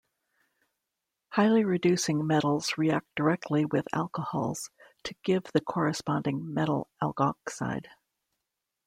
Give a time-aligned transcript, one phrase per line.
[1.29, 4.71] Highly reducing metals react directly with alcohols
[5.03, 7.85] to give the corresponding metal alkoxide.